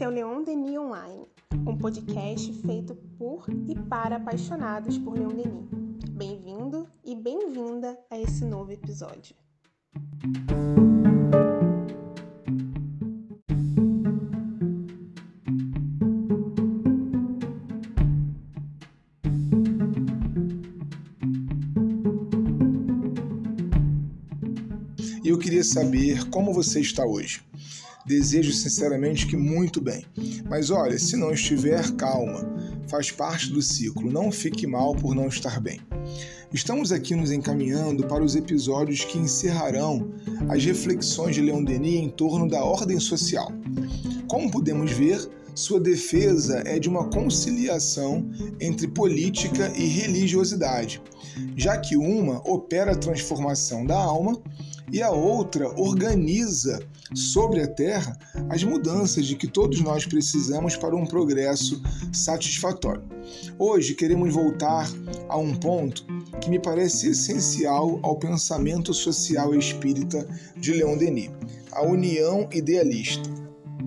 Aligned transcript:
Esse 0.00 0.06
é 0.06 0.08
o 0.08 0.12
Leon 0.12 0.42
Denis 0.42 0.78
Online, 0.78 1.26
um 1.66 1.76
podcast 1.76 2.50
feito 2.62 2.94
por 3.18 3.44
e 3.68 3.74
para 3.74 4.16
apaixonados 4.16 4.96
por 4.96 5.12
Leon 5.12 5.28
Denis. 5.28 5.68
Bem-vindo 6.12 6.88
e 7.04 7.14
bem-vinda 7.14 7.98
a 8.10 8.18
esse 8.18 8.42
novo 8.46 8.72
episódio. 8.72 9.36
E 25.22 25.28
eu 25.28 25.38
queria 25.38 25.62
saber 25.62 26.26
como 26.30 26.54
você 26.54 26.80
está 26.80 27.04
hoje. 27.04 27.49
Desejo 28.10 28.52
sinceramente 28.52 29.24
que 29.24 29.36
muito 29.36 29.80
bem. 29.80 30.04
Mas 30.48 30.68
olha, 30.68 30.98
se 30.98 31.16
não 31.16 31.30
estiver, 31.32 31.92
calma. 31.92 32.40
Faz 32.88 33.12
parte 33.12 33.52
do 33.52 33.62
ciclo. 33.62 34.10
Não 34.10 34.32
fique 34.32 34.66
mal 34.66 34.96
por 34.96 35.14
não 35.14 35.28
estar 35.28 35.60
bem. 35.60 35.80
Estamos 36.52 36.90
aqui 36.90 37.14
nos 37.14 37.30
encaminhando 37.30 38.04
para 38.08 38.24
os 38.24 38.34
episódios 38.34 39.04
que 39.04 39.16
encerrarão 39.16 40.12
as 40.48 40.64
reflexões 40.64 41.36
de 41.36 41.40
Leon 41.40 41.62
Denis 41.62 42.00
em 42.00 42.08
torno 42.08 42.48
da 42.48 42.64
ordem 42.64 42.98
social. 42.98 43.52
Como 44.26 44.50
podemos 44.50 44.90
ver, 44.90 45.30
sua 45.54 45.78
defesa 45.78 46.64
é 46.66 46.80
de 46.80 46.88
uma 46.88 47.08
conciliação 47.10 48.28
entre 48.60 48.88
política 48.88 49.72
e 49.76 49.86
religiosidade, 49.86 51.00
já 51.56 51.78
que 51.78 51.96
uma 51.96 52.38
opera 52.38 52.90
a 52.90 52.96
transformação 52.96 53.86
da 53.86 53.96
alma 53.96 54.42
e 54.92 55.02
a 55.02 55.10
outra 55.10 55.68
organiza 55.80 56.80
sobre 57.14 57.60
a 57.62 57.66
Terra 57.66 58.18
as 58.48 58.62
mudanças 58.62 59.26
de 59.26 59.36
que 59.36 59.46
todos 59.46 59.80
nós 59.80 60.06
precisamos 60.06 60.76
para 60.76 60.96
um 60.96 61.06
progresso 61.06 61.80
satisfatório. 62.12 63.02
Hoje 63.58 63.94
queremos 63.94 64.32
voltar 64.32 64.90
a 65.28 65.36
um 65.36 65.54
ponto 65.54 66.04
que 66.40 66.50
me 66.50 66.58
parece 66.58 67.10
essencial 67.10 67.98
ao 68.02 68.16
pensamento 68.16 68.92
social 68.94 69.54
espírita 69.54 70.26
de 70.56 70.72
Leon 70.72 70.96
Denis, 70.96 71.30
a 71.72 71.82
união 71.82 72.48
idealista. 72.52 73.28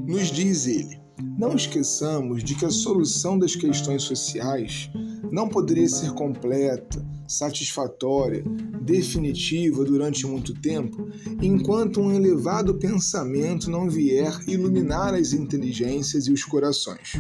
Nos 0.06 0.28
diz 0.28 0.68
ele: 0.68 1.00
não 1.38 1.56
esqueçamos 1.56 2.44
de 2.44 2.56
que 2.56 2.66
a 2.66 2.70
solução 2.70 3.38
das 3.38 3.56
questões 3.56 4.04
sociais 4.04 4.90
não 5.34 5.50
poderia 5.50 5.90
ser 5.90 6.12
completa, 6.12 7.04
satisfatória, 7.28 8.44
definitiva 8.84 9.84
durante 9.84 10.28
muito 10.28 10.54
tempo, 10.54 11.10
enquanto 11.42 12.00
um 12.00 12.12
elevado 12.12 12.76
pensamento 12.76 13.72
não 13.72 13.90
vier 13.90 14.32
iluminar 14.48 15.16
as 15.16 15.34
inteligências 15.34 16.28
e 16.28 16.32
os 16.32 16.44
corações, 16.44 17.14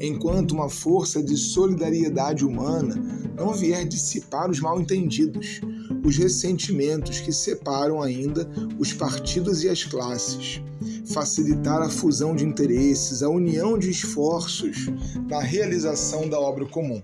enquanto 0.00 0.52
uma 0.52 0.68
força 0.68 1.20
de 1.20 1.36
solidariedade 1.36 2.44
humana 2.44 2.94
não 3.36 3.52
vier 3.52 3.84
dissipar 3.84 4.48
os 4.48 4.60
mal-entendidos, 4.60 5.60
os 6.04 6.16
ressentimentos 6.16 7.20
que 7.20 7.32
separam 7.32 8.02
ainda 8.02 8.48
os 8.78 8.92
partidos 8.92 9.62
e 9.62 9.68
as 9.68 9.84
classes, 9.84 10.60
facilitar 11.12 11.82
a 11.82 11.88
fusão 11.88 12.34
de 12.34 12.44
interesses, 12.44 13.22
a 13.22 13.28
união 13.28 13.78
de 13.78 13.90
esforços 13.90 14.86
na 15.28 15.40
realização 15.40 16.28
da 16.28 16.38
obra 16.38 16.66
comum. 16.66 17.02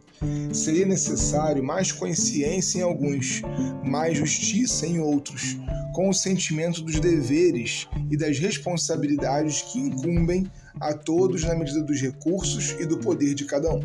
Seria 0.52 0.86
necessário 0.86 1.62
mais 1.62 1.92
consciência 1.92 2.78
em 2.78 2.82
alguns, 2.82 3.42
mais 3.84 4.16
justiça 4.16 4.86
em 4.86 4.98
outros, 4.98 5.56
com 5.94 6.08
o 6.08 6.14
sentimento 6.14 6.82
dos 6.82 7.00
deveres 7.00 7.88
e 8.10 8.16
das 8.16 8.38
responsabilidades 8.38 9.62
que 9.62 9.78
incumbem 9.78 10.50
a 10.80 10.92
todos 10.92 11.42
na 11.42 11.54
medida 11.54 11.82
dos 11.82 12.00
recursos 12.00 12.76
e 12.78 12.86
do 12.86 12.98
poder 12.98 13.34
de 13.34 13.44
cada 13.44 13.72
um. 13.72 13.82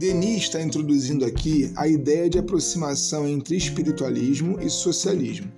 Denis 0.00 0.44
está 0.44 0.62
introduzindo 0.62 1.26
aqui 1.26 1.70
a 1.76 1.86
ideia 1.86 2.30
de 2.30 2.38
aproximação 2.38 3.28
entre 3.28 3.54
espiritualismo 3.54 4.58
e 4.58 4.70
socialismo. 4.70 5.52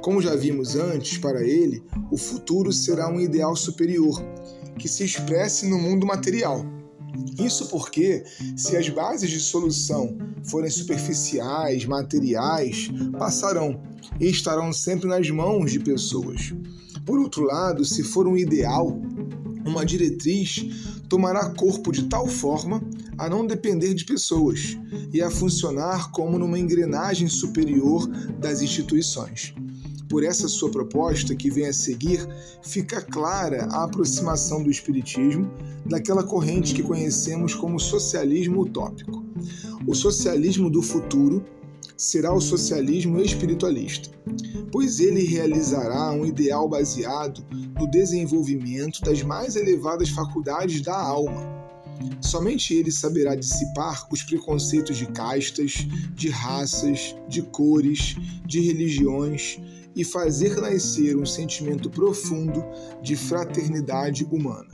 Como 0.00 0.22
já 0.22 0.34
vimos 0.34 0.74
antes, 0.74 1.18
para 1.18 1.46
ele, 1.46 1.82
o 2.10 2.16
futuro 2.16 2.72
será 2.72 3.12
um 3.12 3.20
ideal 3.20 3.54
superior, 3.54 4.24
que 4.78 4.88
se 4.88 5.04
expresse 5.04 5.68
no 5.68 5.76
mundo 5.78 6.06
material. 6.06 6.64
Isso 7.38 7.68
porque, 7.68 8.24
se 8.56 8.74
as 8.74 8.88
bases 8.88 9.28
de 9.28 9.38
solução 9.38 10.16
forem 10.44 10.70
superficiais, 10.70 11.84
materiais, 11.84 12.90
passarão 13.18 13.82
e 14.18 14.30
estarão 14.30 14.72
sempre 14.72 15.06
nas 15.10 15.28
mãos 15.28 15.70
de 15.70 15.78
pessoas. 15.78 16.54
Por 17.04 17.18
outro 17.18 17.42
lado, 17.44 17.84
se 17.84 18.02
for 18.02 18.26
um 18.26 18.34
ideal, 18.34 18.98
uma 19.66 19.84
diretriz 19.84 20.64
tomará 21.06 21.50
corpo 21.50 21.92
de 21.92 22.04
tal 22.04 22.26
forma 22.26 22.82
a 23.18 23.28
não 23.28 23.46
depender 23.46 23.94
de 23.94 24.04
pessoas 24.04 24.76
e 25.12 25.22
a 25.22 25.30
funcionar 25.30 26.10
como 26.10 26.38
numa 26.38 26.58
engrenagem 26.58 27.28
superior 27.28 28.06
das 28.38 28.62
instituições. 28.62 29.54
Por 30.08 30.22
essa 30.22 30.48
sua 30.48 30.70
proposta 30.70 31.34
que 31.34 31.50
vem 31.50 31.66
a 31.66 31.72
seguir, 31.72 32.26
fica 32.62 33.00
clara 33.00 33.64
a 33.64 33.84
aproximação 33.84 34.62
do 34.62 34.70
Espiritismo 34.70 35.50
daquela 35.86 36.22
corrente 36.22 36.74
que 36.74 36.82
conhecemos 36.82 37.54
como 37.54 37.80
socialismo 37.80 38.60
utópico. 38.62 39.24
O 39.86 39.94
socialismo 39.94 40.70
do 40.70 40.82
futuro 40.82 41.44
será 41.96 42.32
o 42.32 42.40
socialismo 42.40 43.18
espiritualista, 43.20 44.10
pois 44.72 45.00
ele 45.00 45.24
realizará 45.24 46.10
um 46.12 46.26
ideal 46.26 46.68
baseado 46.68 47.44
no 47.78 47.90
desenvolvimento 47.90 49.00
das 49.00 49.22
mais 49.22 49.56
elevadas 49.56 50.08
faculdades 50.08 50.80
da 50.80 50.96
alma. 50.96 51.63
Somente 52.20 52.74
ele 52.74 52.90
saberá 52.90 53.34
dissipar 53.34 54.06
os 54.10 54.22
preconceitos 54.22 54.96
de 54.96 55.06
castas, 55.06 55.86
de 56.14 56.28
raças, 56.28 57.14
de 57.28 57.42
cores, 57.42 58.16
de 58.44 58.60
religiões 58.60 59.58
e 59.94 60.04
fazer 60.04 60.60
nascer 60.60 61.16
um 61.16 61.26
sentimento 61.26 61.88
profundo 61.88 62.64
de 63.02 63.16
fraternidade 63.16 64.26
humana. 64.30 64.68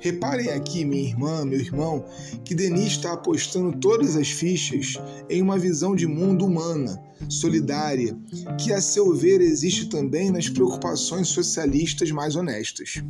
Reparem 0.00 0.48
aqui, 0.50 0.84
minha 0.84 1.08
irmã, 1.08 1.44
meu 1.44 1.60
irmão, 1.60 2.04
que 2.44 2.54
Denis 2.54 2.92
está 2.92 3.12
apostando 3.12 3.76
todas 3.78 4.16
as 4.16 4.30
fichas 4.30 4.98
em 5.28 5.42
uma 5.42 5.58
visão 5.58 5.94
de 5.94 6.06
mundo 6.06 6.46
humana, 6.46 6.98
solidária, 7.28 8.16
que 8.58 8.72
a 8.72 8.80
seu 8.80 9.14
ver 9.14 9.40
existe 9.40 9.88
também 9.88 10.30
nas 10.30 10.48
preocupações 10.48 11.28
socialistas 11.28 12.10
mais 12.10 12.34
honestas. 12.34 13.02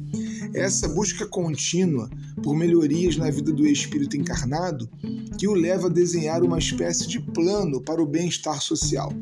Essa 0.53 0.89
busca 0.89 1.27
contínua 1.27 2.11
por 2.43 2.57
melhorias 2.57 3.17
na 3.17 3.31
vida 3.31 3.53
do 3.53 3.67
espírito 3.67 4.17
encarnado 4.17 4.89
que 5.39 5.47
o 5.47 5.55
leva 5.55 5.87
a 5.87 5.91
desenhar 5.91 6.43
uma 6.43 6.59
espécie 6.59 7.07
de 7.07 7.21
plano 7.21 7.81
para 7.81 8.03
o 8.03 8.07
bem-estar 8.07 8.61
social. 8.61 9.13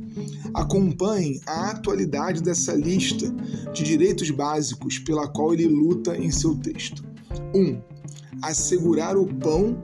Acompanhem 0.54 1.40
a 1.46 1.70
atualidade 1.70 2.18
dessa 2.34 2.72
lista 2.74 3.30
de 3.72 3.82
direitos 3.82 4.30
básicos 4.30 4.98
pela 4.98 5.28
qual 5.28 5.52
ele 5.52 5.66
luta 5.66 6.16
em 6.16 6.30
seu 6.30 6.54
texto. 6.54 7.04
1. 7.54 7.60
Um, 7.60 7.80
assegurar 8.42 9.16
o 9.16 9.26
pão 9.26 9.80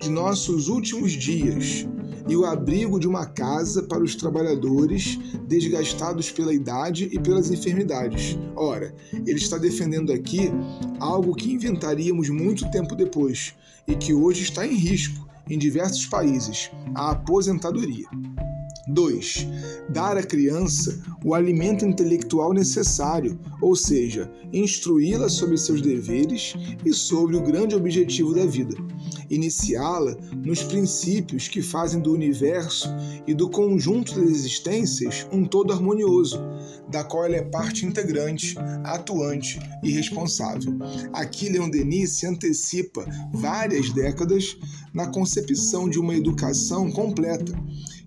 de 0.00 0.08
nossos 0.08 0.68
últimos 0.68 1.12
dias 1.12 1.86
e 2.28 2.36
o 2.36 2.44
abrigo 2.44 3.00
de 3.00 3.08
uma 3.08 3.26
casa 3.26 3.82
para 3.82 4.02
os 4.02 4.14
trabalhadores 4.14 5.18
desgastados 5.48 6.30
pela 6.30 6.54
idade 6.54 7.08
e 7.12 7.18
pelas 7.18 7.50
enfermidades. 7.50 8.38
Ora, 8.54 8.94
ele 9.12 9.38
está 9.38 9.58
defendendo 9.58 10.12
aqui 10.12 10.50
algo 10.98 11.34
que 11.34 11.52
inventaríamos 11.52 12.28
muito 12.28 12.70
tempo 12.70 12.94
depois 12.94 13.54
e 13.86 13.94
que 13.94 14.14
hoje 14.14 14.42
está 14.42 14.66
em 14.66 14.74
risco 14.74 15.28
em 15.48 15.58
diversos 15.58 16.06
países: 16.06 16.70
a 16.94 17.10
aposentadoria. 17.10 18.06
2. 18.90 19.46
Dar 19.88 20.16
à 20.16 20.22
criança 20.22 21.00
o 21.24 21.34
alimento 21.34 21.84
intelectual 21.84 22.52
necessário, 22.52 23.38
ou 23.60 23.76
seja, 23.76 24.30
instruí-la 24.52 25.28
sobre 25.28 25.58
seus 25.58 25.80
deveres 25.80 26.54
e 26.84 26.92
sobre 26.92 27.36
o 27.36 27.42
grande 27.42 27.74
objetivo 27.74 28.34
da 28.34 28.46
vida. 28.46 28.74
Iniciá-la 29.28 30.16
nos 30.44 30.62
princípios 30.62 31.46
que 31.46 31.62
fazem 31.62 32.00
do 32.00 32.12
universo 32.12 32.88
e 33.26 33.34
do 33.34 33.48
conjunto 33.48 34.14
das 34.14 34.28
existências 34.28 35.26
um 35.30 35.44
todo 35.44 35.72
harmonioso, 35.72 36.40
da 36.88 37.04
qual 37.04 37.26
ela 37.26 37.36
é 37.36 37.42
parte 37.42 37.86
integrante, 37.86 38.56
atuante 38.82 39.60
e 39.84 39.90
responsável. 39.90 40.76
Aqui, 41.12 41.48
Leon 41.48 41.70
Denis 41.70 42.10
se 42.10 42.26
antecipa 42.26 43.06
várias 43.32 43.90
décadas 43.90 44.56
na 44.92 45.06
concepção 45.06 45.88
de 45.88 46.00
uma 46.00 46.16
educação 46.16 46.90
completa 46.90 47.52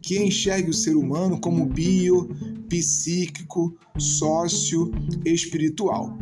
que 0.04 0.22
enxergue 0.22 0.70
o 0.70 0.74
ser 0.74 0.98
humano 0.98 1.40
como 1.40 1.66
bio, 1.66 2.30
psíquico, 2.68 3.74
sócio, 3.98 4.92
espiritual. 5.26 6.18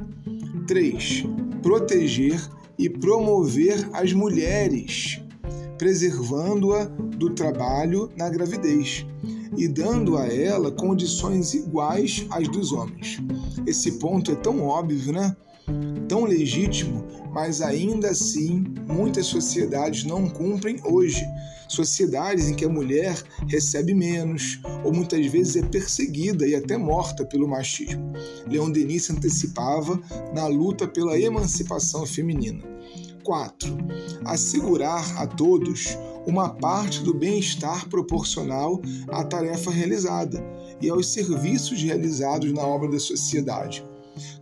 3. 0.67 1.23
Proteger 1.63 2.39
e 2.77 2.87
promover 2.87 3.89
as 3.91 4.13
mulheres, 4.13 5.19
preservando-a 5.79 6.85
do 6.85 7.31
trabalho 7.31 8.09
na 8.15 8.29
gravidez 8.29 9.05
e 9.57 9.67
dando 9.67 10.15
a 10.15 10.27
ela 10.27 10.71
condições 10.71 11.53
iguais 11.55 12.25
às 12.29 12.47
dos 12.47 12.71
homens. 12.71 13.17
Esse 13.65 13.93
ponto 13.93 14.31
é 14.31 14.35
tão 14.35 14.61
óbvio, 14.61 15.11
né? 15.11 15.35
Tão 16.07 16.25
legítimo, 16.25 17.05
mas 17.31 17.61
ainda 17.61 18.09
assim 18.09 18.63
muitas 18.87 19.25
sociedades 19.27 20.03
não 20.03 20.29
cumprem 20.29 20.79
hoje. 20.83 21.25
Sociedades 21.67 22.49
em 22.49 22.53
que 22.53 22.65
a 22.65 22.69
mulher 22.69 23.15
recebe 23.47 23.93
menos, 23.93 24.59
ou 24.83 24.91
muitas 24.91 25.25
vezes 25.27 25.55
é 25.55 25.61
perseguida 25.61 26.45
e 26.45 26.53
até 26.53 26.77
morta 26.77 27.25
pelo 27.25 27.47
machismo. 27.47 28.11
Leon 28.45 28.69
Denis 28.69 29.09
antecipava 29.09 29.97
na 30.35 30.47
luta 30.47 30.85
pela 30.85 31.17
emancipação 31.17 32.05
feminina. 32.05 32.61
4. 33.23 33.77
Assegurar 34.25 35.17
a 35.17 35.25
todos 35.25 35.97
uma 36.25 36.49
parte 36.49 37.01
do 37.01 37.13
bem-estar 37.13 37.87
proporcional 37.87 38.81
à 39.07 39.23
tarefa 39.23 39.71
realizada 39.71 40.43
e 40.81 40.89
aos 40.89 41.07
serviços 41.13 41.81
realizados 41.81 42.51
na 42.51 42.61
obra 42.61 42.89
da 42.89 42.99
sociedade. 42.99 43.83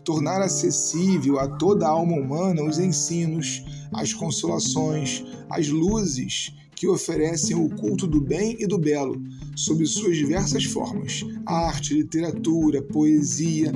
Tornar 0.04 0.42
acessível 0.42 1.40
a 1.40 1.48
toda 1.48 1.86
a 1.86 1.90
alma 1.90 2.16
humana 2.16 2.64
os 2.64 2.80
ensinos, 2.80 3.64
as 3.94 4.14
consolações, 4.14 5.24
as 5.50 5.68
luzes 5.70 6.54
que 6.80 6.88
oferecem 6.88 7.58
o 7.58 7.68
culto 7.68 8.08
do 8.08 8.22
bem 8.22 8.56
e 8.58 8.66
do 8.66 8.78
belo, 8.78 9.22
sob 9.54 9.86
suas 9.86 10.16
diversas 10.16 10.64
formas: 10.64 11.26
arte, 11.46 11.94
literatura, 11.94 12.82
poesia, 12.82 13.74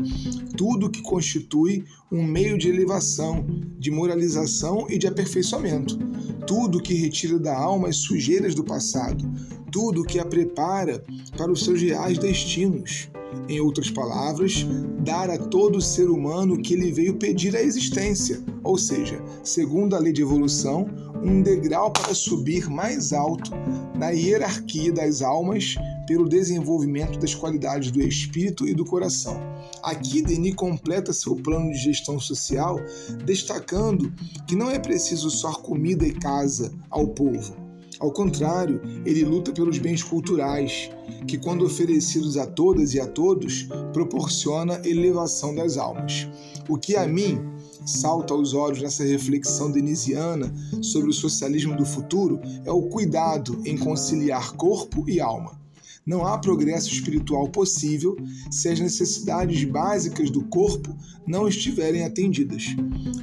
tudo 0.55 0.89
que 0.89 1.01
constitui 1.01 1.83
um 2.09 2.23
meio 2.23 2.57
de 2.57 2.69
elevação, 2.69 3.45
de 3.77 3.91
moralização 3.91 4.88
e 4.89 4.97
de 4.97 5.05
aperfeiçoamento, 5.05 6.00
tudo 6.47 6.81
que 6.81 6.94
retira 6.94 7.38
da 7.38 7.53
alma 7.53 7.89
as 7.89 7.97
sujeiras 7.97 8.55
do 8.55 8.63
passado, 8.63 9.29
tudo 9.69 10.05
que 10.05 10.17
a 10.17 10.23
prepara 10.23 11.03
para 11.35 11.51
os 11.51 11.61
seus 11.65 11.81
reais 11.81 12.17
destinos. 12.17 13.09
Em 13.50 13.59
outras 13.59 13.91
palavras, 13.91 14.65
dar 15.00 15.29
a 15.29 15.38
todo 15.38 15.81
ser 15.81 16.09
humano 16.09 16.53
o 16.53 16.61
que 16.61 16.73
ele 16.75 16.91
veio 16.91 17.15
pedir 17.15 17.53
à 17.53 17.61
existência, 17.61 18.41
ou 18.63 18.77
seja, 18.77 19.21
segundo 19.44 19.94
a 19.94 20.00
lei 20.00 20.13
de 20.13 20.21
evolução, 20.21 20.88
um 21.24 21.42
degrau 21.42 21.92
para 21.92 22.14
subir 22.14 22.70
mais 22.70 23.14
alto 23.14 23.52
na 23.96 24.10
hierarquia 24.10 24.92
das 24.92 25.22
almas 25.22 25.75
pelo 26.06 26.28
desenvolvimento 26.28 27.18
das 27.18 27.34
qualidades 27.34 27.92
do 27.92 28.02
espírito 28.02 28.68
e 28.68 28.74
do 28.74 28.84
coração. 28.84 29.40
Aqui, 29.81 30.22
Denis 30.22 30.56
completa 30.56 31.14
seu 31.14 31.36
plano 31.36 31.72
de 31.72 31.78
gestão 31.78 32.20
social, 32.20 32.80
destacando 33.25 34.12
que 34.46 34.56
não 34.56 34.70
é 34.70 34.78
preciso 34.78 35.30
só 35.30 35.54
comida 35.54 36.06
e 36.06 36.14
casa 36.14 36.74
ao 36.90 37.08
povo. 37.08 37.62
Ao 38.03 38.11
contrário, 38.11 38.81
ele 39.05 39.23
luta 39.23 39.53
pelos 39.53 39.77
bens 39.77 40.03
culturais, 40.03 40.91
que, 41.25 41.38
quando 41.38 41.63
oferecidos 41.63 42.35
a 42.35 42.45
todas 42.45 42.94
e 42.94 43.00
a 43.00 43.07
todos, 43.07 43.69
proporciona 43.94 44.81
elevação 44.83 45.55
das 45.55 45.77
almas. 45.77 46.27
O 46.67 46.77
que 46.77 46.97
a 46.97 47.07
mim 47.07 47.39
salta 47.85 48.33
aos 48.33 48.53
olhos 48.53 48.81
nessa 48.81 49.05
reflexão 49.05 49.71
denisiana 49.71 50.53
sobre 50.81 51.11
o 51.11 51.13
socialismo 51.13 51.77
do 51.77 51.85
futuro 51.85 52.41
é 52.65 52.71
o 52.73 52.89
cuidado 52.89 53.61
em 53.63 53.77
conciliar 53.77 54.51
corpo 54.51 55.09
e 55.09 55.21
alma. 55.21 55.62
Não 56.05 56.25
há 56.25 56.38
progresso 56.38 56.89
espiritual 56.89 57.47
possível 57.50 58.17
se 58.51 58.67
as 58.67 58.79
necessidades 58.79 59.63
básicas 59.63 60.29
do 60.29 60.44
corpo 60.44 60.95
não 61.25 61.47
estiverem 61.47 62.03
atendidas. 62.03 62.75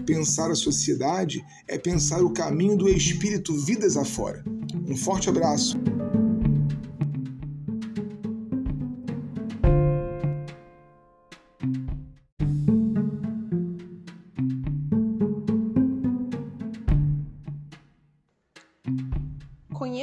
Pensar 0.06 0.50
a 0.50 0.54
sociedade 0.54 1.44
é 1.68 1.76
pensar 1.78 2.22
o 2.22 2.32
caminho 2.32 2.76
do 2.76 2.88
espírito 2.88 3.54
vidas 3.54 3.96
afora. 3.96 4.42
Um 4.88 4.96
forte 4.96 5.28
abraço. 5.28 5.78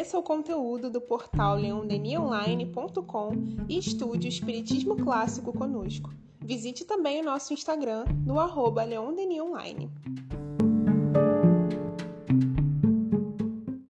Conheça 0.08 0.20
o 0.20 0.24
conteúdo 0.24 0.90
do 0.90 1.02
portal 1.02 1.58
leondenionline.com 1.58 3.32
e 3.68 3.78
estude 3.78 4.26
o 4.26 4.30
Espiritismo 4.30 4.96
Clássico 4.96 5.52
conosco. 5.52 6.10
Visite 6.40 6.86
também 6.86 7.20
o 7.20 7.26
nosso 7.26 7.54
Instagram 7.54 8.06
no 8.26 8.40
arroba 8.40 8.86
leondenionline. 8.86 9.92